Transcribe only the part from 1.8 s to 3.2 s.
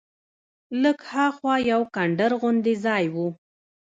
کنډر غوندې ځای و.